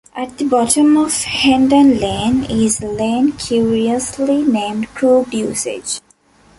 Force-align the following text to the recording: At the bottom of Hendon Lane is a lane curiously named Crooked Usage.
At 0.15 0.39
the 0.39 0.45
bottom 0.45 0.97
of 0.97 1.13
Hendon 1.25 1.99
Lane 1.99 2.45
is 2.45 2.81
a 2.81 2.87
lane 2.87 3.33
curiously 3.33 4.41
named 4.41 4.87
Crooked 4.95 5.31
Usage. 5.31 6.01